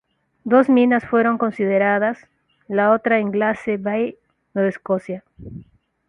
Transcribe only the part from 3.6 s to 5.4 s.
Bay, Nueva Escocia.